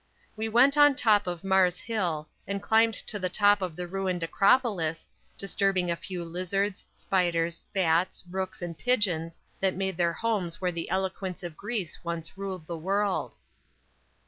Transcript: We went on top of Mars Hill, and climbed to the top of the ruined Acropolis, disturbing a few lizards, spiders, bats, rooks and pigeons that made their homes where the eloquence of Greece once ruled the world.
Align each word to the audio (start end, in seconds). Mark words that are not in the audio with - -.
We 0.35 0.49
went 0.49 0.77
on 0.77 0.95
top 0.95 1.27
of 1.27 1.43
Mars 1.43 1.77
Hill, 1.81 2.27
and 2.47 2.59
climbed 2.59 2.95
to 2.95 3.19
the 3.19 3.29
top 3.29 3.61
of 3.61 3.75
the 3.75 3.85
ruined 3.87 4.23
Acropolis, 4.23 5.07
disturbing 5.37 5.91
a 5.91 5.95
few 5.95 6.25
lizards, 6.25 6.87
spiders, 6.91 7.61
bats, 7.71 8.23
rooks 8.27 8.63
and 8.63 8.75
pigeons 8.75 9.39
that 9.59 9.75
made 9.75 9.97
their 9.97 10.13
homes 10.13 10.59
where 10.59 10.71
the 10.71 10.89
eloquence 10.89 11.43
of 11.43 11.55
Greece 11.55 11.99
once 12.03 12.35
ruled 12.35 12.65
the 12.65 12.79
world. 12.79 13.35